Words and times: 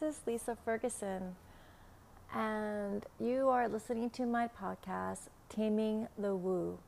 This 0.00 0.16
is 0.16 0.20
Lisa 0.26 0.56
Ferguson, 0.64 1.36
and 2.32 3.04
you 3.18 3.50
are 3.50 3.68
listening 3.68 4.08
to 4.10 4.24
my 4.24 4.48
podcast, 4.48 5.28
Taming 5.50 6.08
the 6.18 6.34
Woo, 6.34 6.78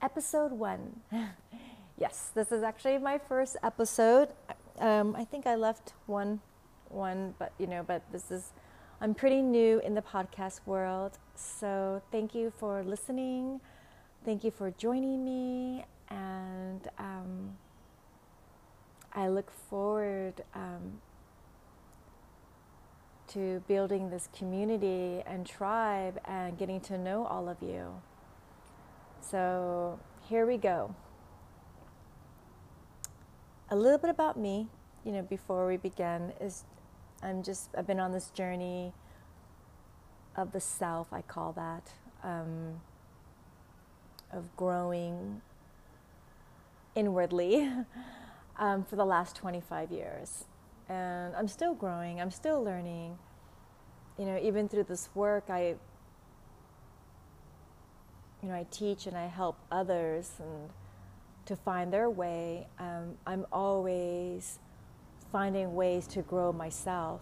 episode 0.00 0.52
one. 0.52 1.00
yes, 1.98 2.30
this 2.34 2.50
is 2.50 2.62
actually 2.62 2.96
my 2.96 3.18
first 3.18 3.58
episode. 3.62 4.30
Um, 4.78 5.14
I 5.14 5.24
think 5.24 5.46
I 5.46 5.54
left 5.54 5.92
one, 6.06 6.40
one, 6.88 7.34
but 7.38 7.52
you 7.58 7.66
know, 7.66 7.82
but 7.86 8.00
this 8.10 8.30
is. 8.30 8.52
I'm 9.02 9.14
pretty 9.14 9.42
new 9.42 9.80
in 9.80 9.94
the 9.94 10.02
podcast 10.02 10.60
world, 10.64 11.18
so 11.34 12.00
thank 12.10 12.34
you 12.34 12.52
for 12.56 12.82
listening. 12.82 13.60
Thank 14.24 14.44
you 14.44 14.50
for 14.50 14.70
joining 14.70 15.22
me, 15.24 15.84
and 16.08 16.88
um, 16.98 17.58
I 19.12 19.28
look 19.28 19.50
forward 19.50 20.42
um, 20.54 21.00
to 23.32 23.62
building 23.68 24.10
this 24.10 24.28
community 24.36 25.22
and 25.26 25.46
tribe 25.46 26.20
and 26.24 26.58
getting 26.58 26.80
to 26.80 26.98
know 26.98 27.24
all 27.24 27.48
of 27.48 27.56
you. 27.62 27.88
So 29.20 29.98
here 30.28 30.46
we 30.46 30.56
go. 30.56 30.94
A 33.70 33.76
little 33.76 33.98
bit 33.98 34.10
about 34.10 34.38
me, 34.38 34.68
you 35.04 35.12
know, 35.12 35.22
before 35.22 35.66
we 35.66 35.76
begin 35.76 36.32
is 36.40 36.64
I'm 37.22 37.42
just 37.42 37.70
I've 37.76 37.86
been 37.86 38.00
on 38.00 38.12
this 38.12 38.30
journey 38.30 38.92
of 40.36 40.52
the 40.52 40.60
self, 40.60 41.12
I 41.12 41.22
call 41.22 41.52
that, 41.52 41.92
um, 42.22 42.80
of 44.32 44.56
growing 44.56 45.40
inwardly. 46.94 47.70
um, 48.58 48.84
for 48.84 48.96
the 48.96 49.04
last 49.04 49.36
25 49.36 49.90
years. 49.90 50.44
And 50.88 51.34
I'm 51.36 51.48
still 51.48 51.74
growing, 51.74 52.20
I'm 52.20 52.30
still 52.30 52.62
learning. 52.62 53.18
You 54.18 54.26
know, 54.26 54.38
even 54.42 54.68
through 54.68 54.84
this 54.84 55.08
work, 55.14 55.44
I, 55.48 55.74
you 58.42 58.48
know, 58.48 58.54
I 58.54 58.66
teach 58.70 59.06
and 59.06 59.16
I 59.16 59.26
help 59.26 59.56
others 59.70 60.32
and 60.38 60.70
to 61.46 61.56
find 61.56 61.92
their 61.92 62.10
way. 62.10 62.66
Um, 62.78 63.16
I'm 63.26 63.46
always 63.52 64.58
finding 65.30 65.74
ways 65.74 66.06
to 66.08 66.22
grow 66.22 66.52
myself. 66.52 67.20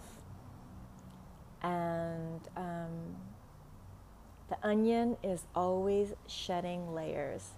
And 1.63 2.41
um, 2.57 3.17
the 4.49 4.57
onion 4.63 5.17
is 5.23 5.45
always 5.55 6.13
shedding 6.27 6.93
layers. 6.93 7.51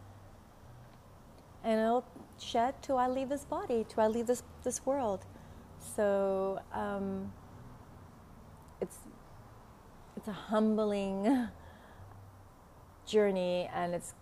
And 1.64 1.80
it'll 1.80 2.04
shed 2.38 2.74
till 2.82 2.98
I 2.98 3.06
leave 3.06 3.28
this 3.28 3.44
body, 3.44 3.86
till 3.88 4.02
I 4.02 4.08
leave 4.08 4.26
this 4.26 4.42
this 4.64 4.84
world. 4.84 5.24
So 5.96 6.60
um, 6.72 7.32
it's 8.80 8.98
it's 10.16 10.28
a 10.28 10.32
humbling 10.32 11.48
journey, 13.06 13.68
and 13.74 13.94
it's 13.94 14.14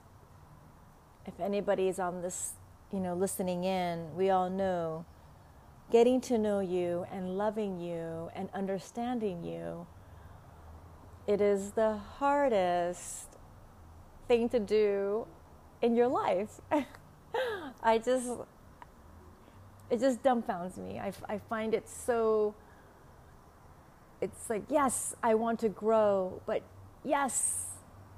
if 1.27 1.39
anybody 1.39 1.89
is 1.89 1.99
on 1.99 2.23
this, 2.23 2.55
you 2.93 3.01
know, 3.01 3.15
listening 3.15 3.65
in, 3.65 4.15
we 4.17 4.31
all 4.31 4.51
know 4.51 5.05
getting 5.91 6.21
to 6.21 6.39
know 6.39 6.61
you 6.61 7.05
and 7.11 7.37
loving 7.37 7.81
you 7.81 8.31
and 8.35 8.49
understanding 8.55 9.45
you. 9.45 9.87
It 11.27 11.41
is 11.41 11.73
the 11.73 11.97
hardest 11.97 13.29
thing 14.29 14.49
to 14.51 14.61
do 14.61 15.27
in 15.83 15.97
your 15.97 16.09
life. 16.09 16.61
I 17.83 17.99
just, 17.99 18.31
it 19.91 20.01
just 20.01 20.23
dumbfounds 20.23 20.77
me. 20.77 20.99
I, 20.99 21.13
I 21.29 21.39
find 21.39 21.75
it 21.75 21.89
so, 21.89 22.55
it's 24.21 24.49
like, 24.49 24.63
yes, 24.69 25.15
I 25.23 25.35
want 25.35 25.61
to 25.61 25.69
grow, 25.69 26.41
but 26.47 26.63
yes, 27.05 27.67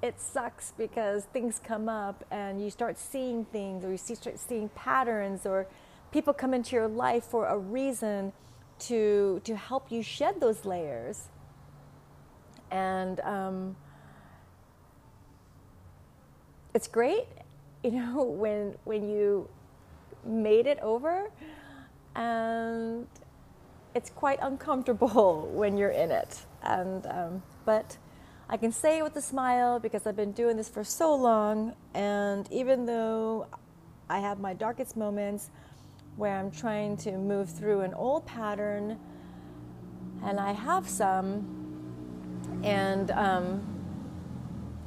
it 0.01 0.19
sucks 0.19 0.73
because 0.77 1.25
things 1.25 1.59
come 1.63 1.87
up 1.87 2.25
and 2.29 2.63
you 2.63 2.69
start 2.69 2.97
seeing 2.97 3.45
things 3.45 3.85
or 3.85 3.91
you 3.91 3.97
see, 3.97 4.15
start 4.15 4.37
seeing 4.39 4.69
patterns 4.69 5.45
or 5.45 5.67
people 6.11 6.33
come 6.33 6.53
into 6.53 6.75
your 6.75 6.87
life 6.87 7.23
for 7.23 7.47
a 7.47 7.57
reason 7.57 8.33
to, 8.79 9.41
to 9.45 9.55
help 9.55 9.91
you 9.91 10.03
shed 10.03 10.39
those 10.39 10.65
layers. 10.65 11.29
And 12.69 13.19
um, 13.21 13.75
it's 16.73 16.87
great 16.87 17.27
you 17.83 17.91
know, 17.91 18.23
when 18.23 18.75
when 18.85 19.09
you 19.09 19.49
made 20.25 20.67
it 20.67 20.79
over, 20.79 21.29
and 22.15 23.07
it's 23.95 24.09
quite 24.09 24.39
uncomfortable 24.41 25.49
when 25.53 25.77
you're 25.77 25.91
in 25.91 26.11
it. 26.11 26.45
And 26.63 27.05
um, 27.07 27.43
but 27.65 27.97
I 28.49 28.57
can 28.57 28.71
say 28.71 28.99
it 28.99 29.03
with 29.03 29.15
a 29.15 29.21
smile 29.21 29.79
because 29.79 30.05
I've 30.05 30.15
been 30.15 30.31
doing 30.31 30.57
this 30.57 30.69
for 30.69 30.83
so 30.83 31.15
long, 31.15 31.73
and 31.93 32.49
even 32.51 32.85
though 32.85 33.47
I 34.09 34.19
have 34.19 34.39
my 34.39 34.53
darkest 34.53 34.95
moments 34.95 35.49
where 36.15 36.37
I'm 36.37 36.51
trying 36.51 36.97
to 36.97 37.13
move 37.13 37.49
through 37.49 37.81
an 37.81 37.93
old 37.93 38.25
pattern, 38.25 38.99
and 40.23 40.39
I 40.39 40.53
have 40.53 40.87
some, 40.87 42.61
and 42.63 43.11
um, 43.11 43.73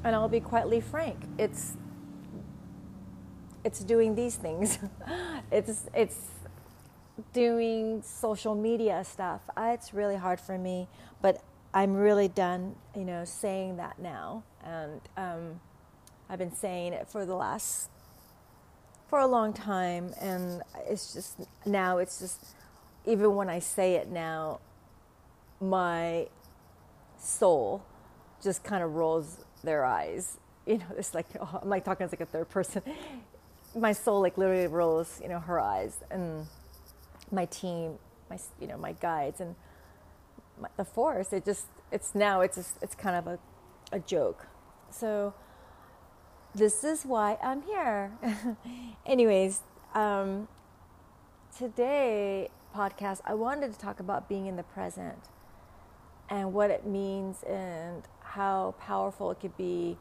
and 0.04 0.14
I'll 0.14 0.28
be 0.28 0.41
quietly 0.41 0.81
frank, 0.81 1.19
it's 1.38 1.76
it's 3.64 3.81
doing 3.81 4.14
these 4.14 4.37
things. 4.37 4.78
it's 5.50 5.87
it's 5.93 6.16
doing 7.32 8.03
social 8.03 8.54
media 8.54 9.04
stuff. 9.04 9.43
Uh, 9.56 9.71
it's 9.75 9.94
really 9.94 10.16
hard 10.16 10.41
for 10.41 10.59
me, 10.59 10.88
but 11.22 11.43
I'm 11.72 11.94
really 11.94 12.28
done, 12.28 12.77
you 12.94 13.04
know, 13.04 13.25
saying 13.25 13.77
that 13.77 13.99
now, 13.99 14.44
and 14.65 15.00
um, 15.16 15.60
I've 16.28 16.38
been 16.38 16.55
saying 16.55 16.93
it 16.93 17.09
for 17.09 17.26
the 17.26 17.34
last 17.34 17.91
for 19.09 19.19
a 19.19 19.26
long 19.26 19.53
time, 19.53 20.12
and 20.21 20.62
it's 20.88 21.12
just 21.12 21.41
now 21.65 21.99
it's 21.99 22.19
just 22.19 22.44
even 23.06 23.34
when 23.37 23.49
I 23.49 23.60
say 23.60 23.94
it 23.94 24.09
now, 24.09 24.60
my 25.60 26.26
soul 27.19 27.84
just 28.43 28.65
kind 28.65 28.82
of 28.82 28.94
rolls 28.94 29.44
their 29.62 29.84
eyes. 29.84 30.38
You 30.66 30.78
know, 30.78 30.87
it's 30.99 31.15
like 31.15 31.26
oh, 31.41 31.60
I'm 31.62 31.69
like 31.69 31.84
talking 31.84 32.05
as 32.05 32.10
like 32.10 32.22
a 32.22 32.26
third 32.26 32.50
person 32.50 32.82
my 33.76 33.93
soul 33.93 34.21
like 34.21 34.38
literally 34.38 34.66
rolls, 34.66 35.21
you 35.22 35.28
know, 35.28 35.38
her 35.41 35.60
eyes, 35.60 35.99
and 36.10 36.47
my 37.31 37.47
team, 37.47 37.98
my 38.31 38.38
you 38.60 38.66
know, 38.66 38.76
my 38.76 38.92
guides, 38.92 39.41
and 39.41 39.54
my, 40.60 40.69
the 40.76 40.84
force. 40.84 41.32
It 41.32 41.44
just 41.44 41.66
it's 41.91 42.14
now 42.14 42.41
it's 42.41 42.56
just, 42.56 42.76
it's 42.82 42.94
kind 42.94 43.16
of 43.16 43.26
a 43.26 43.38
a 43.92 43.98
joke. 44.00 44.47
So 44.91 45.34
this 46.54 46.84
is 46.84 47.04
why 47.04 47.38
I'm 47.42 47.62
here. 47.62 48.12
Anyways, 49.06 49.60
um, 49.94 50.48
today 51.56 52.50
podcast 52.75 53.20
I 53.25 53.34
wanted 53.34 53.72
to 53.72 53.78
talk 53.78 54.00
about 54.00 54.28
being 54.28 54.47
in 54.47 54.56
the 54.56 54.62
present 54.62 55.31
and 56.28 56.53
what 56.53 56.70
it 56.70 56.87
means 56.87 57.43
and 57.44 58.03
how 58.20 58.75
powerful 58.81 59.31
it 59.31 59.41
could 59.41 59.56
be 59.56 59.97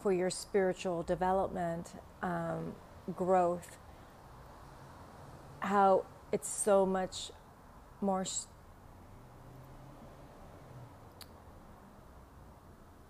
for 0.00 0.12
your 0.12 0.30
spiritual 0.30 1.02
development 1.02 1.92
um, 2.22 2.74
growth, 3.16 3.78
how 5.60 6.04
it's 6.34 6.48
so 6.48 6.84
much 6.84 7.30
more 8.00 8.24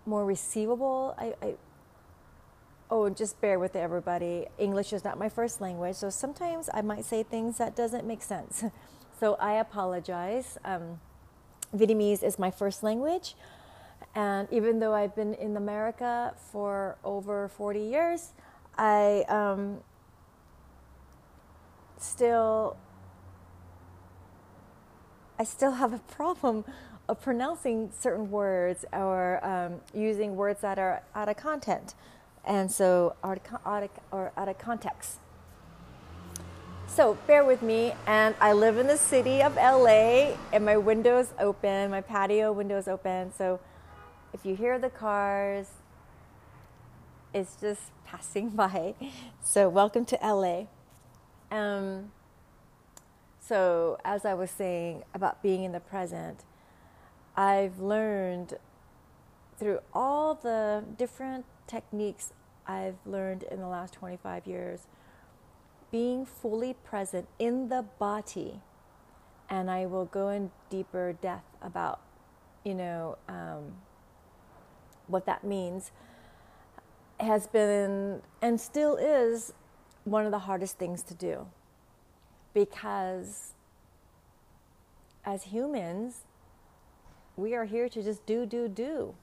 more 0.05 0.23
receivable. 0.23 1.15
I, 1.17 1.33
I 1.41 1.55
oh, 2.91 3.09
just 3.09 3.41
bear 3.41 3.57
with 3.57 3.75
everybody. 3.75 4.45
English 4.59 4.93
is 4.93 5.03
not 5.03 5.17
my 5.17 5.27
first 5.27 5.59
language, 5.59 5.95
so 5.95 6.11
sometimes 6.11 6.69
I 6.71 6.83
might 6.83 7.03
say 7.03 7.23
things 7.23 7.57
that 7.57 7.75
doesn't 7.75 8.05
make 8.05 8.21
sense. 8.21 8.63
So 9.17 9.35
I 9.35 9.53
apologize. 9.53 10.57
Um, 10.65 10.99
Vietnamese 11.73 12.21
is 12.21 12.37
my 12.37 12.51
first 12.51 12.83
language, 12.83 13.33
and 14.13 14.45
even 14.51 14.79
though 14.79 14.93
I've 14.93 15.15
been 15.15 15.35
in 15.35 15.55
America 15.55 16.33
for 16.51 16.97
over 17.01 17.47
40 17.47 17.79
years, 17.79 18.33
I 18.77 19.23
um, 19.29 19.79
still 21.97 22.75
I 25.37 25.43
still 25.43 25.71
have 25.71 25.93
a 25.93 25.99
problem 25.99 26.65
of 27.07 27.21
pronouncing 27.21 27.91
certain 27.99 28.31
words 28.31 28.85
or 28.93 29.45
um, 29.45 29.81
using 29.93 30.35
words 30.35 30.61
that 30.61 30.79
are 30.79 31.03
out 31.13 31.29
of 31.29 31.37
content, 31.37 31.93
and 32.45 32.71
so 32.71 33.15
out 33.23 33.39
of, 33.65 33.89
or 34.11 34.31
out 34.37 34.49
of 34.49 34.57
context. 34.57 35.19
So 36.87 37.17
bear 37.27 37.43
with 37.43 37.61
me, 37.61 37.93
and 38.07 38.35
I 38.39 38.53
live 38.53 38.77
in 38.77 38.87
the 38.87 38.97
city 38.97 39.43
of 39.43 39.55
LA, 39.55 40.35
and 40.53 40.65
my 40.65 40.77
window's 40.77 41.33
open, 41.39 41.91
my 41.91 42.01
patio 42.01 42.51
window's 42.53 42.87
open. 42.87 43.33
So 43.37 43.59
if 44.33 44.45
you 44.45 44.55
hear 44.55 44.79
the 44.79 44.89
cars, 44.89 45.67
it's 47.33 47.55
just 47.59 47.81
passing 48.05 48.49
by. 48.61 48.95
So, 49.43 49.67
welcome 49.69 50.05
to 50.05 50.17
LA. 50.23 50.65
Um, 51.51 52.11
So, 53.47 53.99
as 54.03 54.25
I 54.25 54.33
was 54.33 54.49
saying 54.49 55.03
about 55.13 55.43
being 55.43 55.63
in 55.63 55.71
the 55.71 55.79
present, 55.79 56.43
I've 57.37 57.79
learned 57.79 58.55
through 59.59 59.81
all 59.93 60.33
the 60.33 60.83
different 60.97 61.45
techniques 61.67 62.33
I've 62.65 62.97
learned 63.05 63.43
in 63.43 63.59
the 63.59 63.67
last 63.67 63.93
25 63.93 64.47
years, 64.47 64.87
being 65.91 66.25
fully 66.25 66.73
present 66.73 67.27
in 67.37 67.69
the 67.69 67.85
body. 67.99 68.61
And 69.47 69.69
I 69.69 69.85
will 69.85 70.05
go 70.05 70.29
in 70.29 70.49
deeper 70.71 71.13
depth 71.13 71.55
about, 71.61 72.01
you 72.63 72.73
know, 72.73 73.19
um, 73.29 73.75
what 75.05 75.27
that 75.27 75.43
means, 75.43 75.91
has 77.19 77.45
been 77.45 78.23
and 78.41 78.59
still 78.59 78.95
is 78.95 79.53
one 80.03 80.25
of 80.25 80.31
the 80.31 80.39
hardest 80.39 80.79
things 80.79 81.03
to 81.03 81.13
do. 81.13 81.45
Because 82.55 83.53
as 85.25 85.43
humans, 85.43 86.21
we 87.35 87.53
are 87.53 87.65
here 87.65 87.89
to 87.89 88.01
just 88.01 88.25
do, 88.25 88.45
do, 88.47 88.67
do. 88.67 89.13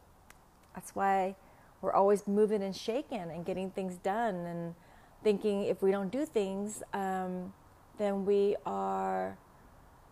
That's 0.74 0.94
why 0.94 1.34
we're 1.80 1.94
always 1.94 2.28
moving 2.28 2.62
and 2.62 2.76
shaking 2.76 3.18
and 3.18 3.44
getting 3.44 3.70
things 3.70 3.96
done 3.96 4.34
and 4.34 4.74
thinking 5.24 5.64
if 5.64 5.82
we 5.82 5.90
don't 5.90 6.12
do 6.12 6.26
things, 6.26 6.82
um, 6.92 7.52
then 7.98 8.24
we 8.24 8.54
are 8.66 9.38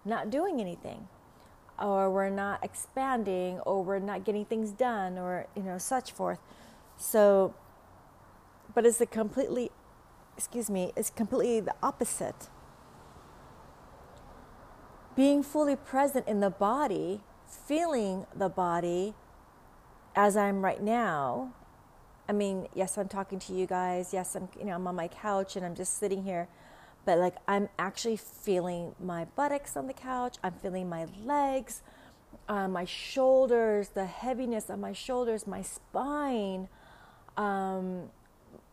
not 0.04 0.30
doing 0.30 0.60
anything 0.60 1.06
or 1.78 2.10
we're 2.10 2.30
not 2.30 2.64
expanding 2.64 3.58
or 3.60 3.84
we're 3.84 3.98
not 3.98 4.24
getting 4.24 4.46
things 4.46 4.70
done 4.70 5.18
or 5.18 5.46
you 5.54 5.62
know 5.62 5.78
such 5.78 6.12
forth 6.12 6.38
so 6.96 7.54
but 8.74 8.86
it's 8.86 9.00
a 9.00 9.06
completely 9.06 9.70
excuse 10.36 10.70
me 10.70 10.92
it's 10.96 11.10
completely 11.10 11.60
the 11.60 11.74
opposite 11.82 12.48
being 15.16 15.42
fully 15.42 15.76
present 15.76 16.26
in 16.26 16.40
the 16.40 16.50
body 16.50 17.20
feeling 17.46 18.26
the 18.34 18.48
body 18.48 19.14
as 20.14 20.36
i'm 20.36 20.64
right 20.64 20.82
now 20.82 21.52
i 22.28 22.32
mean 22.32 22.66
yes 22.74 22.96
i'm 22.96 23.08
talking 23.08 23.38
to 23.38 23.52
you 23.52 23.66
guys 23.66 24.12
yes 24.12 24.34
i'm 24.34 24.48
you 24.58 24.64
know 24.64 24.72
i'm 24.72 24.86
on 24.86 24.94
my 24.94 25.08
couch 25.08 25.56
and 25.56 25.64
i'm 25.64 25.74
just 25.74 25.98
sitting 25.98 26.22
here 26.24 26.48
but 27.04 27.18
like 27.18 27.36
I'm 27.48 27.68
actually 27.78 28.16
feeling 28.16 28.94
my 29.00 29.24
buttocks 29.36 29.76
on 29.76 29.86
the 29.86 29.92
couch. 29.92 30.36
I'm 30.42 30.52
feeling 30.54 30.88
my 30.88 31.06
legs, 31.24 31.82
uh, 32.48 32.68
my 32.68 32.84
shoulders, 32.84 33.90
the 33.90 34.06
heaviness 34.06 34.68
of 34.70 34.78
my 34.78 34.92
shoulders, 34.92 35.46
my 35.46 35.62
spine, 35.62 36.68
um, 37.36 38.10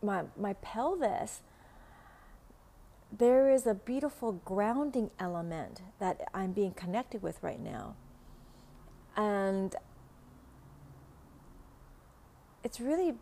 my 0.02 0.24
my 0.36 0.54
pelvis. 0.54 1.42
There 3.10 3.50
is 3.50 3.66
a 3.66 3.74
beautiful 3.74 4.32
grounding 4.44 5.10
element 5.18 5.80
that 5.98 6.20
I'm 6.34 6.52
being 6.52 6.72
connected 6.72 7.22
with 7.22 7.42
right 7.42 7.60
now, 7.60 7.96
and 9.16 9.74
it's 12.62 12.80
really 12.80 13.14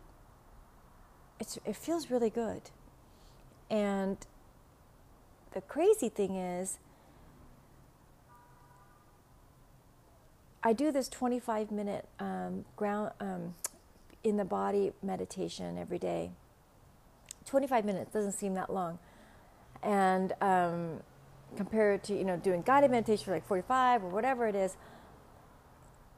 it's 1.39 1.57
it 1.65 1.75
feels 1.75 2.11
really 2.11 2.29
good, 2.29 2.63
and 3.69 4.17
the 5.57 5.61
crazy 5.61 6.09
thing 6.09 6.35
is, 6.35 6.77
I 10.63 10.73
do 10.73 10.91
this 10.91 11.09
25 11.09 11.71
minute 11.71 12.07
um, 12.19 12.65
ground 12.75 13.11
um, 13.19 13.55
in 14.23 14.37
the 14.37 14.45
body 14.45 14.91
meditation 15.01 15.77
every 15.77 15.97
day. 15.97 16.31
25 17.45 17.85
minutes 17.85 18.11
doesn't 18.13 18.33
seem 18.33 18.53
that 18.55 18.71
long, 18.71 18.99
and 19.83 20.33
um, 20.41 21.01
compared 21.55 22.03
to 22.03 22.13
you 22.17 22.23
know 22.23 22.37
doing 22.37 22.61
guided 22.61 22.91
meditation 22.91 23.25
for 23.25 23.31
like 23.31 23.47
45 23.47 24.03
or 24.03 24.09
whatever 24.09 24.47
it 24.47 24.55
is, 24.55 24.77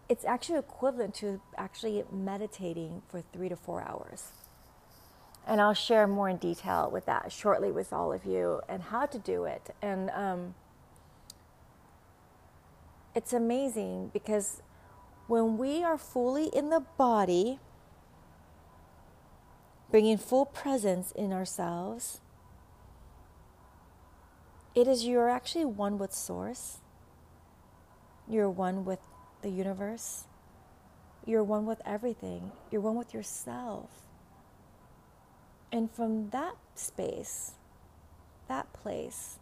it's 0.10 0.26
actually 0.26 0.60
equivalent 0.60 1.14
to 1.16 1.40
actually 1.58 2.04
meditating 2.12 3.02
for 3.08 3.24
three 3.34 3.50
to 3.50 3.56
four 3.56 3.82
hours. 3.82 4.32
And 5.48 5.62
I'll 5.62 5.74
share 5.74 6.08
more 6.08 6.30
in 6.30 6.38
detail 6.38 6.90
with 6.92 7.06
that 7.06 7.32
shortly 7.32 7.72
with 7.72 7.92
all 7.94 8.14
of 8.14 8.26
you 8.26 8.62
and 8.68 8.84
how 8.84 9.06
to 9.08 9.18
do 9.18 9.46
it. 9.46 9.74
And 9.82 10.10
um, 10.12 10.54
it's 13.16 13.34
amazing 13.34 14.12
because 14.14 14.62
when 15.28 15.58
we 15.58 15.84
are 15.84 15.98
fully 15.98 16.48
in 16.48 16.70
the 16.70 16.82
body, 16.98 17.60
bringing 19.92 20.18
full 20.18 20.46
presence 20.46 21.12
in 21.12 21.34
ourselves, 21.34 22.20
it 24.76 24.88
is 24.88 25.06
you're 25.06 25.30
actually 25.30 25.66
one 25.66 25.98
with 25.98 26.14
Source. 26.14 26.78
You're 28.28 28.50
one 28.50 28.86
with 28.86 29.00
the 29.42 29.50
universe. 29.50 30.26
You're 31.26 31.44
one 31.44 31.66
with 31.66 31.82
everything. 31.86 32.52
You're 32.72 32.82
one 32.82 32.96
with 32.96 33.14
yourself. 33.14 33.90
And 35.72 35.92
from 35.92 36.30
that 36.30 36.56
space, 36.76 37.54
that 38.48 38.72
place, 38.74 39.38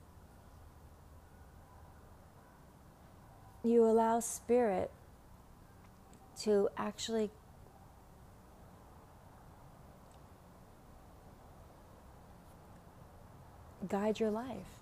you 3.63 3.83
allow 3.85 4.19
spirit 4.19 4.91
to 6.41 6.69
actually 6.77 7.31
guide 13.87 14.19
your 14.19 14.31
life. 14.31 14.76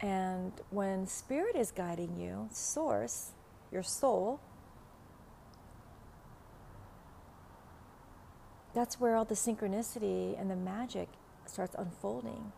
And 0.00 0.52
when 0.70 1.06
spirit 1.06 1.56
is 1.56 1.72
guiding 1.72 2.16
you, 2.16 2.48
source, 2.52 3.32
your 3.72 3.82
soul, 3.82 4.40
that's 8.74 9.00
where 9.00 9.16
all 9.16 9.24
the 9.24 9.34
synchronicity 9.34 10.40
and 10.40 10.48
the 10.48 10.56
magic 10.56 11.08
starts 11.46 11.74
unfolding. 11.76 12.52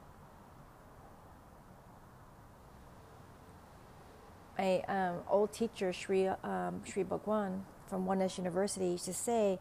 My 4.58 4.80
um, 4.88 5.20
old 5.30 5.54
teacher, 5.54 5.94
Sri, 5.94 6.28
um, 6.28 6.82
Sri 6.84 7.02
Bhagwan 7.02 7.64
from 7.88 8.04
Oneness 8.04 8.36
University, 8.36 8.88
used 8.88 9.06
to 9.06 9.14
say, 9.14 9.58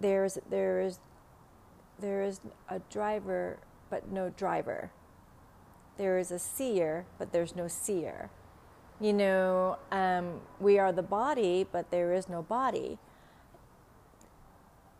there's, 0.00 0.38
there, 0.48 0.80
is, 0.80 0.98
there 1.98 2.22
is 2.22 2.40
a 2.70 2.78
driver, 2.90 3.58
but 3.90 4.10
no 4.10 4.30
driver. 4.30 4.90
There 5.98 6.18
is 6.18 6.30
a 6.30 6.38
seer, 6.38 7.06
but 7.18 7.32
there's 7.32 7.56
no 7.56 7.68
seer. 7.68 8.30
You 9.00 9.12
know, 9.12 9.78
um, 9.92 10.40
we 10.60 10.78
are 10.78 10.92
the 10.92 11.02
body, 11.02 11.66
but 11.70 11.90
there 11.90 12.12
is 12.12 12.28
no 12.28 12.42
body. 12.42 12.98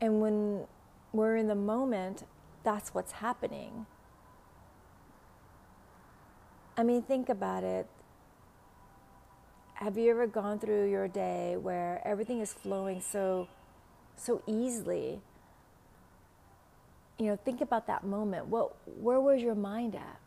And 0.01 0.21
when 0.21 0.65
we're 1.13 1.37
in 1.37 1.49
the 1.49 1.55
moment, 1.55 2.25
that's 2.63 2.93
what's 2.95 3.13
happening. 3.13 3.87
I 6.77 6.83
mean, 6.83 7.03
think 7.03 7.29
about 7.29 7.65
it. 7.65 7.87
Have 9.75 9.97
you 9.97 10.11
ever 10.11 10.27
gone 10.27 10.59
through 10.59 10.91
your 10.91 11.09
day 11.09 11.57
where 11.57 12.01
everything 12.05 12.41
is 12.41 12.53
flowing 12.53 13.01
so 13.01 13.49
so 14.17 14.43
easily? 14.47 15.21
You 17.19 17.27
know, 17.27 17.37
think 17.37 17.61
about 17.61 17.87
that 17.87 18.05
moment. 18.05 18.47
What 18.47 18.75
where 19.01 19.21
was 19.21 19.43
your 19.43 19.55
mind 19.55 19.95
at? 19.95 20.21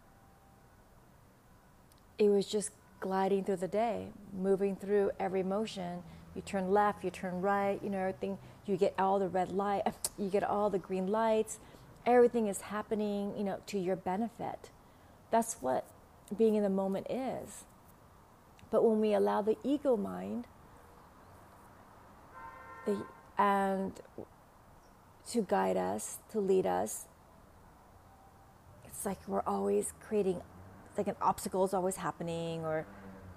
It 2.19 2.29
was 2.29 2.45
just 2.45 2.71
gliding 2.99 3.45
through 3.45 3.55
the 3.55 3.67
day, 3.67 4.09
moving 4.37 4.75
through 4.75 5.11
every 5.19 5.41
motion. 5.41 6.03
You 6.35 6.43
turn 6.43 6.69
left, 6.71 7.03
you 7.03 7.09
turn 7.09 7.41
right, 7.41 7.79
you 7.81 7.89
know, 7.89 7.97
everything 7.97 8.37
you 8.67 8.77
get 8.77 8.93
all 8.99 9.17
the 9.17 9.29
red 9.29 9.51
light, 9.51 9.83
you 10.19 10.29
get 10.29 10.43
all 10.43 10.69
the 10.69 10.77
green 10.77 11.07
lights. 11.07 11.57
Everything 12.05 12.47
is 12.47 12.61
happening, 12.61 13.33
you 13.35 13.43
know, 13.43 13.59
to 13.67 13.79
your 13.79 13.95
benefit. 13.95 14.69
That's 15.31 15.55
what 15.61 15.85
being 16.37 16.55
in 16.55 16.63
the 16.63 16.69
moment 16.69 17.07
is. 17.09 17.63
But 18.69 18.83
when 18.83 18.99
we 18.99 19.13
allow 19.13 19.41
the 19.41 19.57
ego 19.63 19.97
mind 19.97 20.45
the, 22.85 23.03
and 23.37 23.93
to 25.31 25.41
guide 25.41 25.77
us, 25.77 26.17
to 26.31 26.39
lead 26.39 26.65
us, 26.65 27.05
it's 28.85 29.05
like 29.05 29.19
we're 29.27 29.43
always 29.45 29.93
creating, 30.01 30.41
like 30.97 31.07
an 31.07 31.15
obstacle 31.21 31.63
is 31.63 31.73
always 31.73 31.95
happening, 31.95 32.63
or 32.63 32.85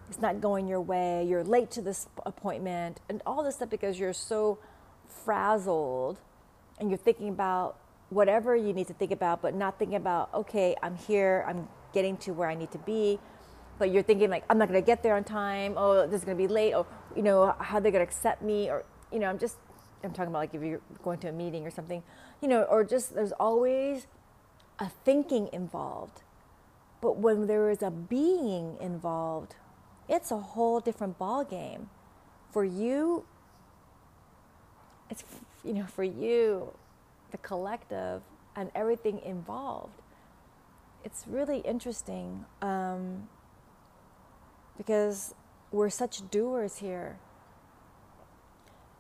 it's 0.09 0.21
not 0.21 0.41
going 0.41 0.67
your 0.67 0.81
way, 0.81 1.25
you're 1.25 1.45
late 1.45 1.71
to 1.73 1.83
this 1.83 2.09
appointment, 2.27 3.01
and 3.09 3.23
all 3.25 3.43
this 3.43 3.57
stuff 3.57 3.71
because 3.71 3.99
you're 3.99 4.13
so 4.13 4.59
frazzled 5.25 6.19
and 6.79 6.91
you're 6.91 6.99
thinking 6.99 7.29
about 7.29 7.79
whatever 8.11 8.55
you 8.55 8.73
need 8.73 8.89
to 8.89 8.95
think 8.95 9.11
about, 9.11 9.41
but 9.41 9.55
not 9.55 9.79
thinking 9.79 9.97
about, 9.97 10.33
okay, 10.35 10.77
I'm 10.83 10.97
here, 10.97 11.45
I'm 11.49 11.69
getting 11.95 12.17
to 12.19 12.33
where 12.33 12.49
I 12.49 12.55
need 12.55 12.71
to 12.73 12.79
be. 12.79 13.19
But 13.79 13.91
you're 13.91 14.03
thinking, 14.03 14.31
like, 14.31 14.45
I'm 14.51 14.59
not 14.59 14.69
to 14.81 14.87
get 14.87 15.03
there 15.03 15.17
on 15.17 15.25
time. 15.25 15.75
Oh, 15.77 16.07
this 16.07 16.21
is 16.21 16.25
to 16.27 16.35
be 16.35 16.47
late. 16.47 16.75
Or, 16.75 16.87
you 17.17 17.23
know, 17.23 17.55
how 17.59 17.81
they're 17.81 17.91
to 18.01 18.07
accept 18.07 18.43
me. 18.43 18.69
Or, 18.71 18.85
you 19.11 19.19
know, 19.19 19.29
I'm 19.29 19.39
just, 19.39 19.57
I'm 20.05 20.13
talking 20.13 20.29
about 20.29 20.39
like 20.39 20.55
if 20.55 20.63
you're 20.63 20.81
going 21.03 21.19
to 21.21 21.29
a 21.29 21.33
meeting 21.33 21.67
or 21.67 21.71
something, 21.71 22.03
you 22.41 22.49
know, 22.49 22.63
or 22.65 22.85
just 22.85 23.15
there's 23.15 23.33
always 23.33 24.07
a 24.79 24.89
thinking 25.05 25.49
involved. 25.53 26.23
But 27.03 27.17
when 27.17 27.49
there 27.49 27.69
is 27.69 27.83
a 27.83 27.91
being 27.91 28.77
involved, 28.81 29.57
it's 30.09 30.31
a 30.31 30.39
whole 30.39 30.79
different 30.79 31.19
ball 31.19 31.45
game. 31.45 31.91
For 32.53 32.65
you, 32.65 33.25
it's 35.11 35.25
you 35.65 35.75
know 35.75 35.85
for 35.85 36.05
you, 36.05 36.73
the 37.33 37.39
collective 37.39 38.23
and 38.55 38.71
everything 38.75 39.21
involved. 39.25 40.01
It's 41.05 41.25
really 41.27 41.59
interesting 41.59 42.45
um, 42.63 43.29
because 44.77 45.35
we're 45.73 45.91
such 45.91 46.31
doers 46.31 46.77
here, 46.77 47.19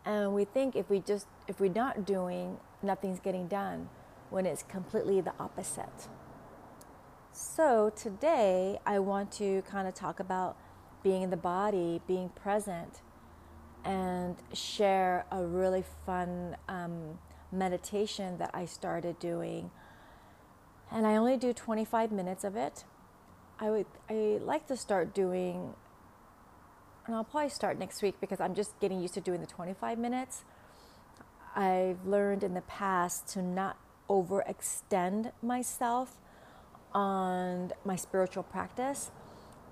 and 0.04 0.34
we 0.34 0.44
think 0.44 0.74
if 0.74 0.90
we 0.90 0.98
just 0.98 1.28
if 1.46 1.60
we're 1.60 1.72
not 1.72 2.04
doing, 2.04 2.58
nothing's 2.82 3.20
getting 3.20 3.46
done, 3.46 3.88
when 4.30 4.44
it's 4.44 4.64
completely 4.64 5.20
the 5.20 5.34
opposite. 5.38 6.08
So 7.34 7.90
today 7.96 8.78
I 8.84 8.98
want 8.98 9.32
to 9.32 9.62
kind 9.62 9.88
of 9.88 9.94
talk 9.94 10.20
about 10.20 10.54
being 11.02 11.22
in 11.22 11.30
the 11.30 11.36
body, 11.38 12.02
being 12.06 12.28
present, 12.28 13.00
and 13.86 14.36
share 14.52 15.24
a 15.32 15.42
really 15.42 15.82
fun 16.04 16.58
um, 16.68 17.18
meditation 17.50 18.36
that 18.36 18.50
I 18.52 18.66
started 18.66 19.18
doing. 19.18 19.70
And 20.90 21.06
I 21.06 21.16
only 21.16 21.38
do 21.38 21.54
25 21.54 22.12
minutes 22.12 22.44
of 22.44 22.54
it. 22.54 22.84
I 23.58 23.70
would 23.70 23.86
I 24.10 24.38
like 24.42 24.66
to 24.66 24.76
start 24.76 25.14
doing 25.14 25.74
and 27.06 27.16
I'll 27.16 27.24
probably 27.24 27.48
start 27.48 27.78
next 27.78 28.02
week 28.02 28.16
because 28.20 28.40
I'm 28.40 28.54
just 28.54 28.78
getting 28.78 29.00
used 29.00 29.14
to 29.14 29.22
doing 29.22 29.40
the 29.40 29.46
25 29.46 29.98
minutes. 29.98 30.44
I've 31.56 32.04
learned 32.04 32.44
in 32.44 32.52
the 32.52 32.60
past 32.60 33.26
to 33.28 33.42
not 33.42 33.78
overextend 34.10 35.32
myself 35.42 36.18
on 36.94 37.72
my 37.84 37.96
spiritual 37.96 38.42
practice 38.42 39.10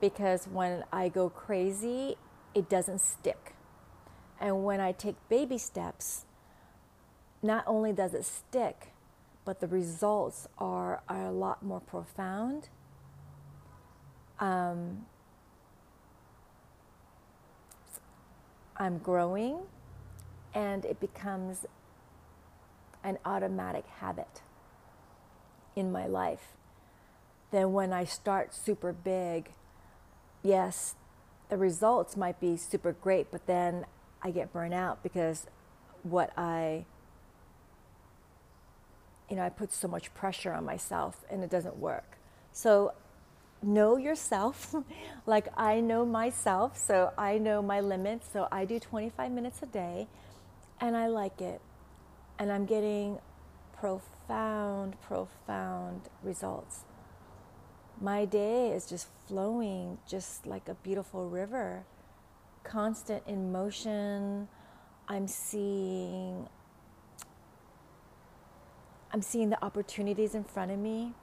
because 0.01 0.47
when 0.47 0.85
I 0.93 1.09
go 1.09 1.29
crazy, 1.29 2.17
it 2.55 2.69
doesn't 2.69 3.01
stick. 3.01 3.55
And 4.41 4.65
when 4.65 4.81
I 4.81 4.93
take 4.93 5.17
baby 5.29 5.59
steps, 5.59 6.25
not 7.43 7.65
only 7.67 7.93
does 7.93 8.15
it 8.15 8.25
stick, 8.25 8.93
but 9.45 9.61
the 9.61 9.67
results 9.67 10.49
are, 10.59 11.03
are 11.09 11.27
a 11.27 11.33
lot 11.33 11.63
more 11.63 11.81
profound. 11.81 12.69
Um, 14.39 15.07
I'm 18.77 18.99
growing, 18.99 19.59
and 20.55 20.85
it 20.87 21.01
becomes 21.01 21.67
an 23.05 23.19
automatic 23.25 23.87
habit 23.87 24.43
in 25.77 25.93
my 25.93 26.07
life. 26.07 26.55
Then, 27.51 27.73
when 27.73 27.93
I 27.93 28.05
start 28.05 28.55
super 28.55 28.93
big, 28.93 29.51
yes, 30.43 30.95
the 31.49 31.57
results 31.57 32.17
might 32.17 32.41
be 32.41 32.57
super 32.57 32.93
great, 32.93 33.31
but 33.31 33.47
then 33.47 33.85
I 34.23 34.31
get 34.31 34.53
burnt 34.53 34.75
out 34.75 35.03
because 35.03 35.47
what 36.03 36.33
I, 36.39 36.85
you 39.29 39.37
know, 39.37 39.43
I 39.43 39.49
put 39.49 39.73
so 39.73 39.89
much 39.89 40.15
pressure 40.15 40.53
on 40.53 40.65
myself 40.65 41.25
and 41.31 41.43
it 41.43 41.51
doesn't 41.51 41.77
work. 41.77 42.19
So 42.53 42.93
know 43.63 43.97
yourself 43.97 44.75
like 45.27 45.49
I 45.57 45.81
know 45.81 46.07
myself. 46.07 46.79
So 46.79 47.13
I 47.19 47.39
know 47.39 47.63
my 47.63 47.81
limits. 47.81 48.29
So 48.33 48.49
I 48.51 48.65
do 48.65 48.79
25 48.79 49.31
minutes 49.33 49.63
a 49.63 49.67
day 49.67 50.09
and 50.81 50.97
I 50.97 51.09
like 51.09 51.41
it. 51.41 51.61
And 52.39 52.51
I'm 52.51 52.65
getting 52.65 53.19
profound, 53.79 54.97
profound 55.03 56.09
results. 56.23 56.85
My 58.01 58.25
day 58.25 58.71
is 58.71 58.87
just 58.87 59.09
flowing 59.29 59.99
just 60.09 60.47
like 60.47 60.69
a 60.69 60.75
beautiful 60.75 61.29
river, 61.29 61.85
constant 62.65 63.23
in 63.27 63.53
motion. 63.53 64.49
I'm 65.09 65.29
seeing 65.29 66.49
I'm 69.13 69.23
seeing 69.23 69.51
the 69.51 69.63
opportunities 69.65 70.35
in 70.35 70.45
front 70.45 70.71
of 70.71 70.79
me 70.79 71.15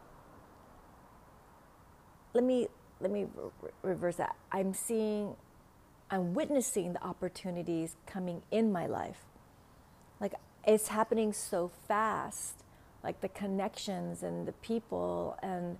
let 2.38 2.44
me 2.44 2.68
let 3.00 3.12
me 3.12 3.26
re- 3.36 3.72
reverse 3.82 4.18
that. 4.18 4.36
I'm 4.52 4.74
seeing, 4.74 5.36
I'm 6.12 6.34
witnessing 6.34 6.94
the 6.94 7.04
opportunities 7.04 7.96
coming 8.06 8.44
in 8.52 8.72
my 8.72 8.86
life. 8.88 9.26
Like 10.20 10.34
it's 10.66 10.90
happening 10.90 11.34
so 11.34 11.72
fast, 11.88 12.64
like 13.04 13.22
the 13.22 13.30
connections 13.30 14.24
and 14.24 14.48
the 14.48 14.52
people 14.52 15.38
and 15.42 15.78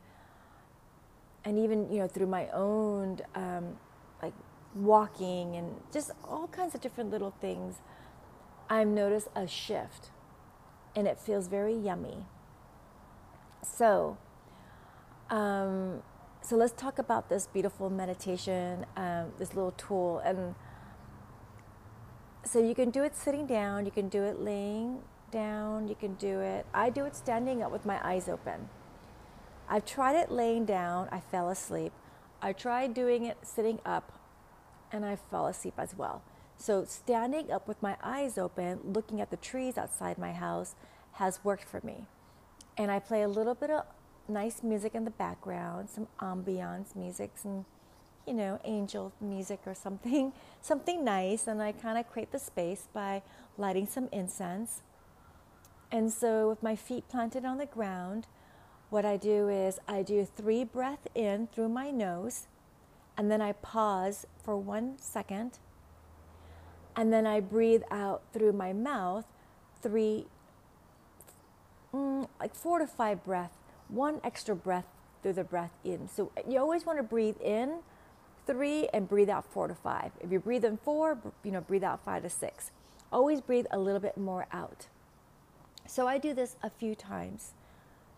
and 1.48 1.58
even 1.58 1.90
you 1.90 2.00
know 2.00 2.08
through 2.08 2.28
my 2.28 2.50
own 2.50 3.20
um, 3.34 3.78
like 4.22 4.34
walking 4.76 5.56
and 5.56 5.74
just 5.94 6.12
all 6.26 6.48
kinds 6.48 6.76
of 6.76 6.82
different 6.82 7.10
little 7.10 7.34
things. 7.40 7.76
I've 8.70 8.90
noticed 8.90 9.30
a 9.34 9.48
shift, 9.48 10.12
and 10.94 11.08
it 11.08 11.18
feels 11.20 11.48
very 11.48 11.74
yummy. 11.74 12.26
So. 13.64 14.18
Um, 15.30 16.04
so 16.42 16.56
let's 16.56 16.72
talk 16.72 16.98
about 16.98 17.28
this 17.28 17.48
beautiful 17.48 17.90
meditation, 17.90 18.86
um, 18.96 19.34
this 19.38 19.54
little 19.54 19.72
tool. 19.72 20.20
And 20.24 20.56
so 22.46 22.60
you 22.60 22.74
can 22.74 22.90
do 22.90 23.04
it 23.04 23.18
sitting 23.18 23.46
down, 23.46 23.86
you 23.86 23.92
can 23.92 24.08
do 24.08 24.24
it 24.24 24.40
laying 24.40 25.02
down, 25.30 25.90
you 25.90 25.96
can 25.96 26.14
do 26.14 26.40
it. 26.40 26.66
I 26.74 26.90
do 26.90 27.04
it 27.04 27.18
standing 27.18 27.62
up 27.64 27.72
with 27.72 27.86
my 27.86 28.00
eyes 28.02 28.30
open. 28.30 28.70
I've 29.70 29.86
tried 29.86 30.16
it 30.16 30.32
laying 30.32 30.66
down, 30.66 31.10
I 31.12 31.20
fell 31.20 31.50
asleep. 31.50 31.92
I 32.42 32.54
tried 32.54 32.94
doing 32.94 33.26
it 33.26 33.38
sitting 33.44 33.80
up, 33.86 34.14
and 34.92 35.06
I 35.06 35.16
fell 35.16 35.48
asleep 35.48 35.74
as 35.78 35.98
well. 35.98 36.22
So, 36.58 36.86
standing 36.86 37.52
up 37.52 37.68
with 37.68 37.82
my 37.84 37.98
eyes 38.02 38.38
open, 38.38 38.80
looking 38.84 39.22
at 39.22 39.30
the 39.30 39.38
trees 39.38 39.78
outside 39.78 40.18
my 40.18 40.32
house, 40.32 40.76
has 41.14 41.44
worked 41.44 41.66
for 41.66 41.82
me. 41.84 42.06
And 42.78 42.90
I 42.90 43.00
play 43.00 43.22
a 43.22 43.28
little 43.28 43.56
bit 43.56 43.70
of 43.70 43.86
nice 44.28 44.64
music 44.64 44.96
in 44.96 45.04
the 45.06 45.12
background, 45.12 45.90
some 45.90 46.08
ambiance 46.20 46.96
music, 46.96 47.32
some, 47.36 47.66
you 48.26 48.34
know, 48.34 48.60
angel 48.64 49.12
music 49.22 49.60
or 49.66 49.76
something, 49.76 50.34
something 50.62 51.04
nice. 51.04 51.48
And 51.48 51.62
I 51.62 51.74
kind 51.74 51.98
of 51.98 52.10
create 52.10 52.32
the 52.32 52.40
space 52.40 52.88
by 52.94 53.22
lighting 53.58 53.88
some 53.88 54.10
incense. 54.12 54.82
And 55.92 56.12
so, 56.12 56.50
with 56.50 56.64
my 56.64 56.76
feet 56.76 57.08
planted 57.08 57.46
on 57.46 57.58
the 57.58 57.66
ground, 57.66 58.28
what 58.90 59.06
I 59.06 59.18
do 59.18 59.50
is 59.50 59.80
I 59.88 60.02
do 60.02 60.26
three 60.26 60.64
breath 60.64 61.08
in 61.14 61.48
through 61.48 61.70
my 61.70 61.92
nose, 61.92 62.48
and 63.18 63.32
then 63.32 63.42
I 63.42 63.54
pause 63.54 64.26
for 64.44 64.58
one 64.58 64.98
second, 64.98 65.60
and 66.96 67.12
then 67.12 67.28
I 67.28 67.40
breathe 67.40 67.84
out 67.92 68.24
through 68.34 68.54
my 68.54 68.74
mouth 68.74 69.26
three, 69.82 70.26
mm, 71.94 72.28
like 72.40 72.56
four 72.56 72.80
to 72.80 72.88
five 72.88 73.24
breaths 73.24 73.58
one 73.90 74.20
extra 74.24 74.56
breath 74.56 74.86
through 75.22 75.34
the 75.34 75.44
breath 75.44 75.78
in. 75.84 76.08
So 76.08 76.32
you 76.48 76.60
always 76.60 76.86
want 76.86 77.00
to 77.00 77.04
breathe 77.04 77.38
in 77.42 77.80
three 78.46 78.88
and 78.94 79.08
breathe 79.08 79.30
out 79.30 79.46
four 79.52 79.68
to 79.68 79.76
five. 79.76 80.12
If 80.22 80.32
you 80.32 80.40
breathe 80.40 80.66
in 80.66 80.78
four, 80.78 81.18
you 81.44 81.52
know, 81.52 81.62
breathe 81.62 81.84
out 81.84 82.04
five 82.04 82.24
to 82.24 82.30
six. 82.30 82.72
Always 83.12 83.42
breathe 83.42 83.66
a 83.72 83.80
little 83.80 84.00
bit 84.00 84.18
more 84.18 84.48
out. 84.52 84.88
So 85.86 86.08
I 86.08 86.18
do 86.18 86.34
this 86.34 86.58
a 86.62 86.70
few 86.70 86.96
times, 86.96 87.54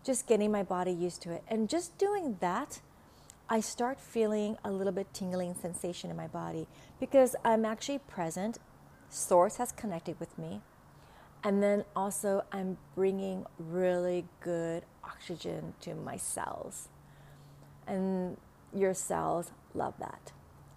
just 0.04 0.26
getting 0.26 0.50
my 0.50 0.62
body 0.62 0.92
used 0.92 1.22
to 1.22 1.32
it. 1.32 1.42
And 1.48 1.68
just 1.68 1.96
doing 1.98 2.36
that, 2.40 2.80
I 3.48 3.60
start 3.60 3.98
feeling 3.98 4.56
a 4.64 4.70
little 4.70 4.92
bit 4.92 5.12
tingling 5.12 5.54
sensation 5.54 6.10
in 6.10 6.16
my 6.16 6.28
body 6.28 6.66
because 6.98 7.34
I'm 7.44 7.64
actually 7.64 7.98
present. 7.98 8.58
Source 9.08 9.56
has 9.56 9.72
connected 9.72 10.18
with 10.20 10.38
me. 10.38 10.60
And 11.42 11.62
then 11.62 11.84
also, 11.96 12.44
I'm 12.52 12.76
bringing 12.94 13.46
really 13.58 14.26
good 14.40 14.84
oxygen 15.02 15.74
to 15.80 15.94
my 15.94 16.16
cells. 16.16 16.88
And 17.86 18.36
your 18.74 18.94
cells 18.94 19.50
love 19.74 19.94
that. 19.98 20.32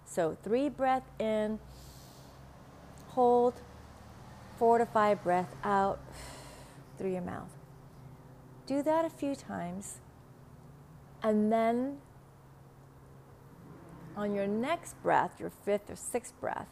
So, 0.06 0.36
three 0.42 0.68
breath 0.68 1.04
in, 1.18 1.58
hold, 3.08 3.54
four 4.58 4.78
to 4.78 4.86
five 4.86 5.22
breath 5.22 5.54
out 5.62 6.00
through 6.98 7.12
your 7.12 7.22
mouth. 7.22 7.50
Do 8.66 8.82
that 8.82 9.04
a 9.04 9.10
few 9.10 9.34
times. 9.34 10.00
And 11.22 11.52
then 11.52 11.98
on 14.16 14.34
your 14.34 14.46
next 14.46 15.00
breath, 15.02 15.38
your 15.38 15.50
fifth 15.50 15.90
or 15.90 15.96
sixth 15.96 16.38
breath, 16.40 16.68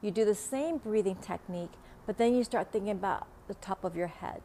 you 0.00 0.10
do 0.10 0.24
the 0.24 0.34
same 0.34 0.78
breathing 0.78 1.16
technique, 1.16 1.72
but 2.06 2.18
then 2.18 2.34
you 2.34 2.44
start 2.44 2.70
thinking 2.70 2.90
about 2.90 3.26
the 3.48 3.54
top 3.54 3.84
of 3.84 3.96
your 3.96 4.06
head. 4.08 4.42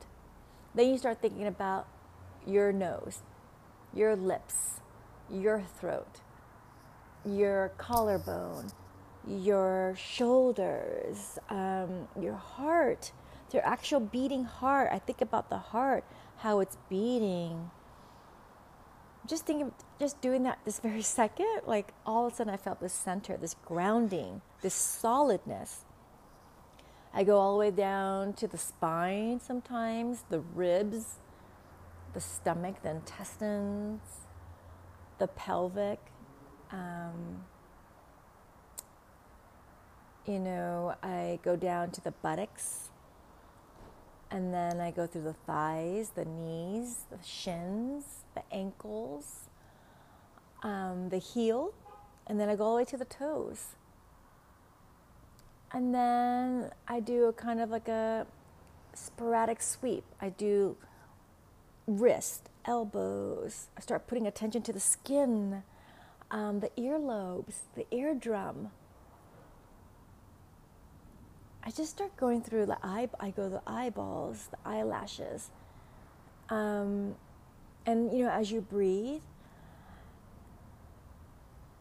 Then 0.74 0.90
you 0.90 0.98
start 0.98 1.22
thinking 1.22 1.48
about 1.48 1.88
your 2.46 2.72
nose, 2.72 3.22
your 3.94 4.16
lips, 4.16 4.80
your 5.30 5.62
throat, 5.80 6.22
your 7.26 7.72
collarbone, 7.78 8.72
your 9.28 9.96
shoulders, 9.98 11.38
um, 11.50 12.08
your 12.20 12.36
heart, 12.36 13.12
your 13.52 13.66
actual 13.66 14.00
beating 14.00 14.46
heart. 14.46 14.90
I 14.92 15.00
think 15.00 15.22
about 15.22 15.50
the 15.50 15.58
heart, 15.58 16.04
how 16.40 16.60
it's 16.60 16.78
beating. 16.90 17.72
just 19.28 19.46
thinking, 19.46 19.72
just 20.00 20.20
doing 20.22 20.44
that 20.44 20.60
this 20.66 20.80
very 20.80 21.02
second, 21.20 21.62
like 21.66 21.94
all 22.06 22.26
of 22.28 22.34
a 22.34 22.36
sudden 22.36 22.54
I 22.54 22.58
felt 22.58 22.80
this 22.80 22.94
center, 22.94 23.38
this 23.38 23.56
grounding, 23.66 24.42
this 24.62 24.74
solidness. 24.74 25.86
I 27.14 27.24
go 27.24 27.38
all 27.38 27.54
the 27.54 27.60
way 27.60 27.72
down 27.72 28.34
to 28.34 28.48
the 28.48 28.58
spine 28.58 29.40
sometimes, 29.40 30.26
the 30.30 30.40
ribs, 30.40 31.16
the 32.14 32.22
stomach, 32.22 32.82
the 32.84 32.92
intestines, 32.92 34.02
the 35.18 35.28
pelvic. 35.28 36.00
Um, 36.72 37.44
you 40.26 40.40
know, 40.40 40.96
I 41.02 41.40
go 41.44 41.56
down 41.56 41.92
to 41.92 42.02
the 42.02 42.12
buttocks, 42.12 42.90
and 44.32 44.54
then 44.54 44.80
I 44.80 44.92
go 44.92 45.08
through 45.08 45.24
the 45.24 45.34
thighs, 45.34 46.12
the 46.16 46.26
knees, 46.26 47.06
the 47.10 47.18
shins, 47.26 48.24
the 48.36 48.44
ankles, 48.52 49.50
um, 50.62 51.10
the 51.10 51.18
heel, 51.18 51.74
and 52.28 52.40
then 52.40 52.50
I 52.50 52.56
go 52.56 52.66
all 52.66 52.74
the 52.74 52.78
way 52.78 52.86
to 52.86 52.98
the 52.98 53.06
toes. 53.06 53.76
And 55.72 55.94
then 55.94 56.72
I 56.88 57.00
do 57.00 57.26
a 57.26 57.34
kind 57.34 57.60
of 57.60 57.70
like 57.70 57.88
a 57.88 58.26
sporadic 58.94 59.62
sweep. 59.62 60.04
I 60.22 60.30
do 60.30 60.78
wrist, 61.88 62.50
elbows. 62.66 63.68
I 63.78 63.82
start 63.82 64.08
putting 64.08 64.28
attention 64.28 64.62
to 64.64 64.74
the 64.74 64.80
skin, 64.80 65.64
um, 66.32 66.60
the 66.60 66.72
earlobes, 66.78 67.62
the 67.76 67.86
eardrum. 67.92 68.70
I 71.70 71.72
just 71.72 71.92
start 71.92 72.18
going 72.18 72.42
through 72.42 72.66
the 72.66 72.80
eye. 72.82 73.08
I 73.20 73.30
go 73.30 73.48
the 73.48 73.62
eyeballs, 73.68 74.48
the 74.50 74.58
eyelashes, 74.68 75.52
um, 76.50 77.14
and 77.86 78.12
you 78.12 78.24
know 78.24 78.32
as 78.32 78.52
you 78.52 78.60
breathe, 78.60 79.22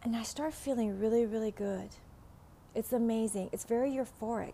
and 0.02 0.14
I 0.14 0.24
start 0.24 0.52
feeling 0.52 1.00
really, 1.00 1.24
really 1.24 1.52
good. 1.52 1.88
It's 2.74 2.92
amazing. 2.92 3.48
It's 3.50 3.64
very 3.64 3.90
euphoric 3.90 4.52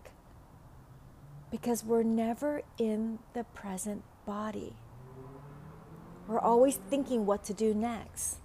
because 1.51 1.85
we're 1.85 2.05
never 2.05 2.63
in 2.79 3.19
the 3.33 3.43
present 3.43 4.05
body. 4.25 4.77
We're 6.29 6.39
always 6.39 6.77
thinking 6.77 7.27
what 7.27 7.43
to 7.47 7.53
do 7.53 7.75
next. 7.75 8.37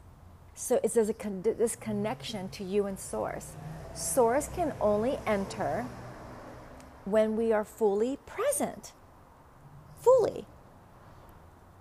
So 0.55 0.79
it's 0.83 0.95
this 0.95 1.75
connection 1.75 2.49
to 2.49 2.63
you 2.63 2.87
and 2.87 2.99
Source. 2.99 3.55
Source 3.93 4.47
can 4.47 4.73
only 4.81 5.19
enter 5.27 5.85
when 7.11 7.35
we 7.35 7.51
are 7.51 7.63
fully 7.63 8.17
present. 8.25 8.93
Fully. 10.01 10.45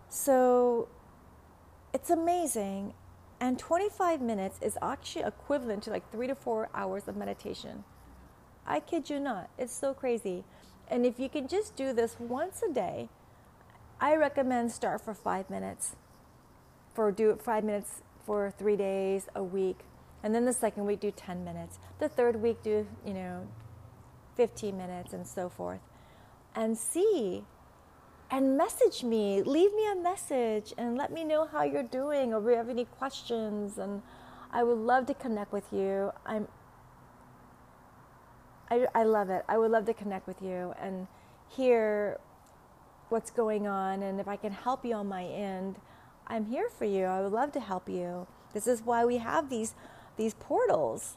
So 0.08 0.88
it's 1.92 2.10
amazing. 2.10 2.94
And 3.40 3.58
25 3.58 4.20
minutes 4.20 4.58
is 4.60 4.76
actually 4.82 5.24
equivalent 5.24 5.84
to 5.84 5.90
like 5.90 6.10
three 6.10 6.26
to 6.26 6.34
four 6.34 6.68
hours 6.74 7.06
of 7.06 7.16
meditation. 7.16 7.84
I 8.66 8.80
kid 8.80 9.08
you 9.08 9.20
not. 9.20 9.48
It's 9.58 9.72
so 9.72 9.94
crazy. 9.94 10.44
And 10.88 11.06
if 11.06 11.18
you 11.20 11.28
can 11.28 11.46
just 11.46 11.76
do 11.76 11.92
this 11.92 12.16
once 12.18 12.62
a 12.68 12.72
day, 12.72 13.08
I 14.00 14.16
recommend 14.16 14.72
start 14.72 15.00
for 15.00 15.14
five 15.14 15.50
minutes. 15.50 15.96
For 16.94 17.12
do 17.12 17.30
it 17.30 17.42
five 17.42 17.64
minutes 17.64 18.02
for 18.24 18.52
three 18.58 18.76
days 18.76 19.26
a 19.34 19.42
week, 19.42 19.80
and 20.22 20.34
then 20.34 20.44
the 20.44 20.52
second 20.52 20.84
week 20.84 21.00
do 21.00 21.10
10 21.10 21.44
minutes. 21.44 21.78
The 21.98 22.08
third 22.08 22.42
week 22.42 22.62
do 22.62 22.86
you 23.06 23.14
know 23.14 23.46
15 24.38 24.74
minutes 24.74 25.12
and 25.12 25.26
so 25.26 25.50
forth, 25.50 25.80
and 26.54 26.78
see. 26.78 27.44
And 28.30 28.58
message 28.58 29.04
me, 29.04 29.42
leave 29.42 29.72
me 29.74 29.90
a 29.90 29.96
message, 29.96 30.74
and 30.76 30.98
let 30.98 31.10
me 31.10 31.24
know 31.24 31.46
how 31.46 31.62
you're 31.62 31.82
doing, 31.82 32.32
or 32.32 32.40
if 32.40 32.44
you 32.44 32.56
have 32.56 32.68
any 32.68 32.84
questions. 32.84 33.78
And 33.78 34.02
I 34.52 34.62
would 34.62 34.78
love 34.78 35.06
to 35.06 35.14
connect 35.14 35.52
with 35.52 35.72
you. 35.72 36.12
I'm 36.26 36.46
I, 38.70 38.86
I 38.94 39.04
love 39.04 39.30
it. 39.30 39.44
I 39.48 39.58
would 39.58 39.70
love 39.70 39.86
to 39.86 39.94
connect 39.94 40.26
with 40.26 40.42
you 40.42 40.74
and 40.80 41.06
hear 41.48 42.18
what's 43.08 43.30
going 43.30 43.66
on. 43.66 44.02
And 44.02 44.20
if 44.20 44.28
I 44.28 44.36
can 44.36 44.52
help 44.52 44.84
you 44.84 44.94
on 44.94 45.06
my 45.08 45.24
end, 45.24 45.76
I'm 46.26 46.46
here 46.46 46.68
for 46.68 46.84
you. 46.84 47.04
I 47.04 47.22
would 47.22 47.32
love 47.32 47.52
to 47.52 47.60
help 47.60 47.88
you. 47.88 48.26
This 48.52 48.66
is 48.66 48.82
why 48.82 49.04
we 49.04 49.18
have 49.18 49.48
these, 49.48 49.74
these 50.16 50.34
portals. 50.34 51.16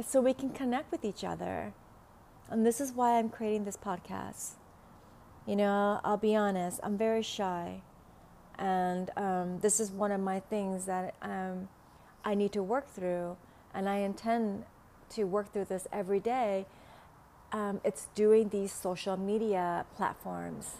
So 0.00 0.20
we 0.20 0.32
can 0.32 0.50
connect 0.50 0.90
with 0.90 1.04
each 1.04 1.24
other. 1.24 1.74
And 2.48 2.64
this 2.64 2.80
is 2.80 2.92
why 2.92 3.18
I'm 3.18 3.28
creating 3.28 3.64
this 3.64 3.76
podcast. 3.76 4.52
You 5.46 5.56
know, 5.56 6.00
I'll 6.04 6.16
be 6.16 6.34
honest, 6.34 6.80
I'm 6.82 6.96
very 6.96 7.22
shy. 7.22 7.82
And 8.58 9.10
um, 9.16 9.58
this 9.60 9.80
is 9.80 9.90
one 9.90 10.12
of 10.12 10.20
my 10.20 10.40
things 10.40 10.86
that 10.86 11.14
um, 11.20 11.68
I 12.24 12.34
need 12.34 12.52
to 12.52 12.62
work 12.62 12.88
through. 12.88 13.36
And 13.74 13.88
I 13.88 13.96
intend 13.98 14.64
to 15.10 15.24
work 15.24 15.52
through 15.52 15.66
this 15.66 15.86
every 15.92 16.20
day, 16.20 16.66
um, 17.52 17.80
it's 17.84 18.06
doing 18.14 18.48
these 18.48 18.72
social 18.72 19.16
media 19.16 19.84
platforms. 19.96 20.76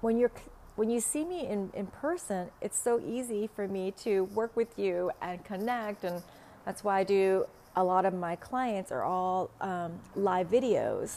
When 0.00 0.16
you're 0.18 0.32
when 0.76 0.88
you 0.88 1.00
see 1.00 1.24
me 1.24 1.46
in, 1.46 1.70
in 1.74 1.88
person, 1.88 2.48
it's 2.62 2.78
so 2.78 3.00
easy 3.00 3.50
for 3.54 3.68
me 3.68 3.90
to 4.02 4.24
work 4.24 4.56
with 4.56 4.78
you 4.78 5.10
and 5.20 5.44
connect, 5.44 6.04
and 6.04 6.22
that's 6.70 6.84
why 6.84 7.00
I 7.00 7.02
do 7.02 7.46
a 7.74 7.82
lot 7.82 8.04
of 8.06 8.14
my 8.14 8.36
clients 8.36 8.92
are 8.92 9.02
all 9.02 9.50
um, 9.60 9.98
live 10.14 10.48
videos. 10.48 11.16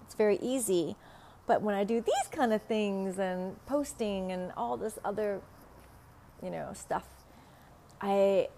It's 0.00 0.14
very 0.14 0.38
easy, 0.40 0.96
but 1.46 1.60
when 1.60 1.74
I 1.74 1.84
do 1.84 2.00
these 2.00 2.28
kind 2.30 2.54
of 2.54 2.62
things 2.62 3.18
and 3.18 3.62
posting 3.66 4.32
and 4.32 4.50
all 4.56 4.78
this 4.78 4.98
other, 5.04 5.42
you 6.42 6.48
know, 6.48 6.70
stuff, 6.72 7.04
I 8.00 8.48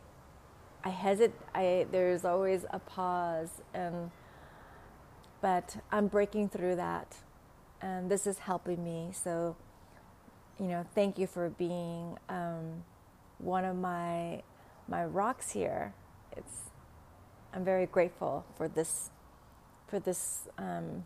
I 0.85 0.91
hesitate. 0.91 1.35
I 1.57 1.87
there's 1.91 2.25
always 2.25 2.65
a 2.71 2.79
pause, 2.79 3.61
and 3.75 4.13
but 5.41 5.79
I'm 5.91 6.07
breaking 6.07 6.51
through 6.51 6.77
that, 6.77 7.17
and 7.83 8.09
this 8.09 8.29
is 8.29 8.39
helping 8.39 8.85
me. 8.85 9.11
So, 9.13 9.57
you 10.61 10.67
know, 10.67 10.87
thank 10.95 11.19
you 11.19 11.27
for 11.27 11.51
being 11.51 12.17
um, 12.29 12.85
one 13.39 13.65
of 13.65 13.75
my 13.77 14.45
my 14.89 15.05
rocks 15.05 15.53
here. 15.53 15.95
It's 16.37 16.71
I'm 17.53 17.65
very 17.65 17.87
grateful 17.87 18.45
for 18.57 18.69
this 18.69 19.11
for 19.87 19.99
this 19.99 20.49
um, 20.59 21.05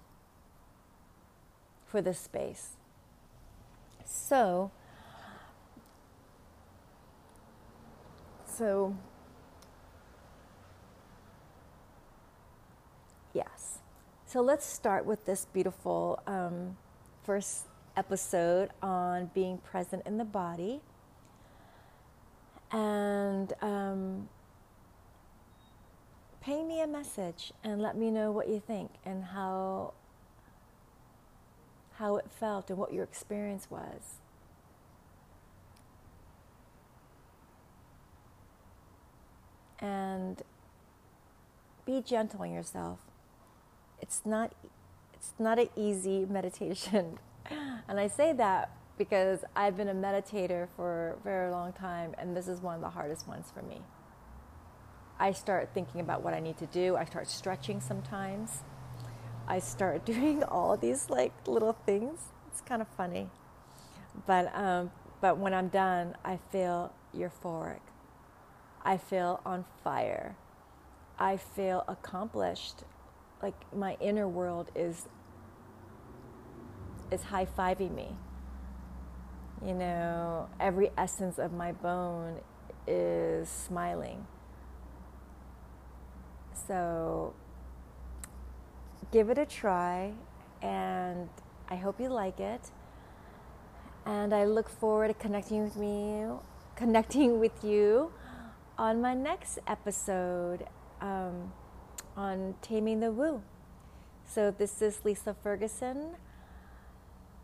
for 1.87 2.01
this 2.01 2.19
space. 2.19 2.71
So. 4.05 4.71
So 8.47 8.97
Yes. 13.39 13.79
So 14.27 14.41
let's 14.41 14.67
start 14.67 15.07
with 15.07 15.25
this 15.25 15.45
beautiful 15.45 16.21
um, 16.27 16.77
first 17.23 17.67
episode 17.97 18.71
on 18.83 19.31
being 19.33 19.59
present 19.59 20.03
in 20.07 20.19
the 20.19 20.25
body. 20.25 20.81
And 22.71 23.53
um, 23.63 24.29
me 26.47 26.81
a 26.81 26.87
message 26.87 27.53
and 27.63 27.81
let 27.83 27.97
me 27.97 28.11
know 28.11 28.33
what 28.33 28.49
you 28.49 28.61
think 28.61 28.91
and 29.05 29.25
how 29.25 29.93
how 31.95 32.17
it 32.17 32.27
felt 32.31 32.71
and 32.71 32.79
what 32.79 32.93
your 32.93 33.05
experience 33.05 33.69
was. 33.71 34.19
And 39.81 40.43
be 41.85 42.03
gentle 42.03 42.43
on 42.43 42.53
yourself 42.53 42.99
it's 44.01 44.23
not 44.25 44.53
it's 45.15 45.33
not 45.39 45.59
an 45.59 45.69
easy 45.77 46.25
meditation. 46.31 47.19
and 47.89 48.01
I 48.01 48.09
say 48.09 48.33
that 48.35 48.71
because 48.99 49.45
I've 49.55 49.77
been 49.77 49.89
a 49.89 49.95
meditator 49.95 50.69
for 50.77 51.17
a 51.19 51.23
very 51.23 51.51
long 51.51 51.73
time 51.73 52.15
and 52.19 52.37
this 52.37 52.49
is 52.49 52.61
one 52.61 52.75
of 52.75 52.81
the 52.81 52.91
hardest 52.91 53.29
ones 53.29 53.51
for 53.55 53.63
me. 53.63 53.81
I 55.21 55.33
start 55.33 55.71
thinking 55.73 56.01
about 56.01 56.23
what 56.23 56.35
I 56.35 56.41
need 56.41 56.59
to 56.59 56.67
do. 56.67 56.97
I 56.97 57.05
start 57.05 57.29
stretching 57.29 57.81
sometimes. 57.81 58.63
I 59.47 59.61
start 59.61 60.05
doing 60.05 60.43
all 60.43 60.77
these 60.77 61.09
like 61.09 61.33
little 61.47 61.77
things. 61.87 62.21
It's 62.49 62.61
kind 62.61 62.83
of 62.83 62.89
funny. 62.89 63.29
But 64.27 64.55
um, 64.55 64.91
but 65.21 65.39
when 65.39 65.55
I'm 65.55 65.69
done, 65.69 66.17
I 66.25 66.39
feel 66.51 66.93
euphoric. 67.17 67.81
I 68.85 68.97
feel 68.97 69.41
on 69.45 69.65
fire. 69.83 70.37
I 71.19 71.37
feel 71.37 71.85
accomplished 71.89 72.85
like 73.43 73.55
my 73.75 73.97
inner 74.01 74.29
world 74.29 74.71
is 74.75 75.09
is 77.11 77.25
high-fiving 77.25 77.95
me 77.95 78.17
you 79.65 79.75
know 79.75 80.49
every 80.61 80.91
essence 80.97 81.39
of 81.39 81.53
my 81.53 81.73
bone 81.73 82.37
is 82.87 83.49
smiling 83.49 84.27
so 86.67 87.35
give 89.13 89.31
it 89.31 89.39
a 89.39 89.47
try 89.47 90.13
and 90.63 91.29
i 91.69 91.77
hope 91.77 92.01
you 92.01 92.09
like 92.09 92.41
it 92.41 92.71
And 94.07 94.35
I 94.35 94.45
look 94.45 94.69
forward 94.69 95.09
to 95.09 95.15
connecting 95.15 95.65
with 95.65 95.77
me, 95.77 96.25
connecting 96.77 97.39
with 97.41 97.63
you 97.63 98.11
on 98.79 99.01
my 99.01 99.15
next 99.15 99.59
episode 99.67 100.67
um, 101.01 101.53
on 102.17 102.55
Taming 102.63 103.01
the 103.01 103.13
Woo. 103.13 103.43
So 104.25 104.51
this 104.51 104.83
is 104.83 105.01
Lisa 105.05 105.35
Ferguson 105.43 106.17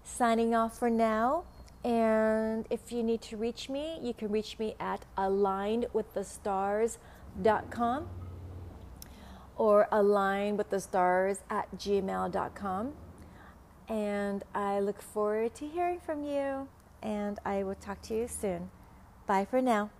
signing 0.03 0.55
off 0.55 0.79
for 0.79 0.91
now. 0.91 1.45
And 1.85 2.67
if 2.71 2.91
you 2.91 3.03
need 3.03 3.21
to 3.23 3.37
reach 3.37 3.69
me, 3.69 3.99
you 4.03 4.15
can 4.15 4.33
reach 4.33 4.59
me 4.59 4.75
at 4.81 5.05
alignedwiththestars.com 5.19 8.09
or 9.57 9.87
alignedwiththestars 9.93 11.41
at 11.51 11.71
gmail.com. 11.77 12.93
And 13.89 14.45
I 14.55 14.81
look 14.81 15.03
forward 15.03 15.55
to 15.57 15.67
hearing 15.67 16.01
from 16.01 16.25
you, 16.25 16.69
and 17.03 17.39
I 17.45 17.65
will 17.65 17.75
talk 17.75 18.01
to 18.03 18.15
you 18.15 18.29
soon. 18.29 18.71
Bye 19.27 19.45
for 19.45 19.61
now. 19.61 19.91